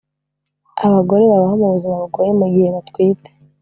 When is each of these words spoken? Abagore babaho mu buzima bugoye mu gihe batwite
Abagore 0.85 1.23
babaho 1.31 1.55
mu 1.61 1.67
buzima 1.73 1.95
bugoye 2.03 2.31
mu 2.39 2.45
gihe 2.53 2.67
batwite 2.75 3.29